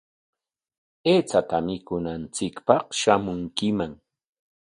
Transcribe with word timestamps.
Aychata 1.11 1.57
mikunanchikpaq 1.65 2.85
shamunkiman. 2.99 3.93